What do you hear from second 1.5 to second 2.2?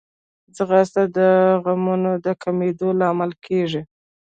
غمونو